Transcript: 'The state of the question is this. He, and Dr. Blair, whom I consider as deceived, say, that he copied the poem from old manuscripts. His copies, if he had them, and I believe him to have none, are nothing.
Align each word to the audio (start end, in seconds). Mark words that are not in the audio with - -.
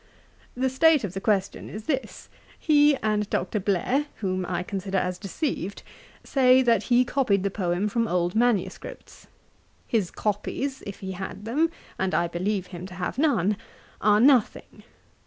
'The 0.55 0.67
state 0.71 1.03
of 1.03 1.13
the 1.13 1.21
question 1.21 1.69
is 1.69 1.83
this. 1.85 2.27
He, 2.57 2.95
and 3.03 3.29
Dr. 3.29 3.59
Blair, 3.59 4.07
whom 4.15 4.47
I 4.47 4.63
consider 4.63 4.97
as 4.97 5.19
deceived, 5.19 5.83
say, 6.23 6.63
that 6.63 6.81
he 6.85 7.05
copied 7.05 7.43
the 7.43 7.51
poem 7.51 7.87
from 7.87 8.07
old 8.07 8.33
manuscripts. 8.33 9.27
His 9.85 10.09
copies, 10.09 10.81
if 10.87 11.01
he 11.01 11.11
had 11.11 11.45
them, 11.45 11.69
and 11.99 12.15
I 12.15 12.27
believe 12.27 12.65
him 12.73 12.87
to 12.87 12.95
have 12.95 13.19
none, 13.19 13.57
are 14.01 14.19
nothing. 14.19 14.81